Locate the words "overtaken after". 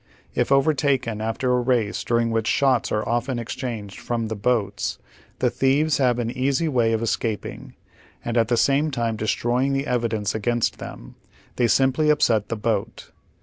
0.51-1.51